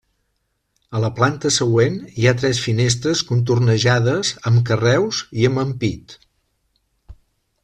[0.99, 6.19] A la planta següent hi ha tres finestres contornejades amb carreus i amb ampit.